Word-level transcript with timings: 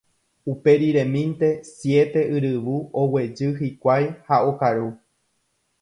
Uperiremínte 0.53 1.49
siete 1.73 2.23
yryvu 2.33 2.75
oguejy 3.05 3.53
hikuái 3.61 4.09
ha 4.31 4.45
okaru. 4.51 4.91